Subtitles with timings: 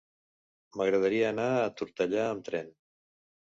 [0.81, 2.75] M'agradaria anar a Tortellà amb tren.